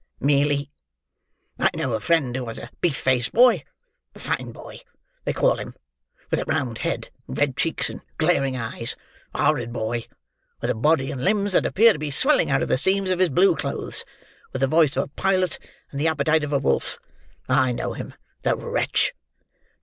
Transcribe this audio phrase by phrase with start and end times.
[0.19, 0.71] "Mealy.
[1.59, 3.63] I know a friend who has a beef faced boy;
[4.15, 4.79] a fine boy,
[5.25, 5.75] they call him;
[6.31, 8.95] with a round head, and red cheeks, and glaring eyes;
[9.35, 10.05] a horrid boy;
[10.59, 13.19] with a body and limbs that appear to be swelling out of the seams of
[13.19, 14.03] his blue clothes;
[14.53, 15.59] with the voice of a pilot,
[15.91, 16.97] and the appetite of a wolf.
[17.47, 18.15] I know him!
[18.41, 19.13] The wretch!"